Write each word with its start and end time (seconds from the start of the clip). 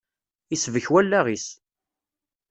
Isbek 0.53 0.87
wallaɣ-is. 0.93 1.47